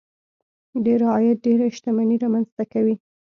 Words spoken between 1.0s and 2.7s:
عاید ډېره شتمني رامنځته